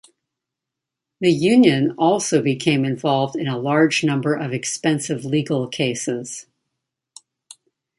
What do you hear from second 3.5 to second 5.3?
large number of expensive